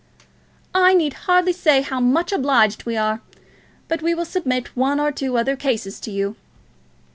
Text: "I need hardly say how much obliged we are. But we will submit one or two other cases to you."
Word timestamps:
"I 0.73 0.95
need 0.95 1.13
hardly 1.29 1.53
say 1.53 1.83
how 1.83 1.99
much 1.99 2.31
obliged 2.31 2.87
we 2.87 2.97
are. 2.97 3.21
But 3.87 4.01
we 4.01 4.15
will 4.15 4.25
submit 4.25 4.75
one 4.75 4.99
or 4.99 5.11
two 5.11 5.37
other 5.37 5.55
cases 5.55 5.99
to 5.99 6.09
you." 6.09 6.35